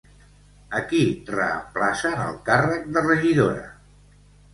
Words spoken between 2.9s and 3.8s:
de regidora?